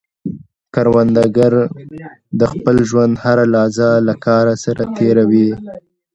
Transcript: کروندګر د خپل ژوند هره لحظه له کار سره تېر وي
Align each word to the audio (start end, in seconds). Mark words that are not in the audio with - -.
کروندګر 0.73 1.53
د 2.39 2.41
خپل 2.51 2.75
ژوند 2.89 3.13
هره 3.25 3.45
لحظه 3.53 3.89
له 4.07 4.13
کار 4.25 4.45
سره 4.63 4.83
تېر 4.97 5.17
وي 5.29 5.49